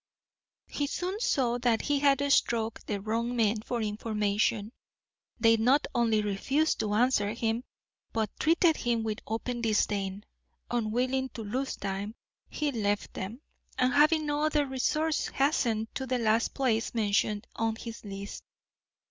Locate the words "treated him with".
8.39-9.19